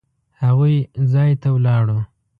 هغوی 0.43 0.75
ځای 1.11 1.31
ته 1.41 1.47
ولاړو. 1.55 1.99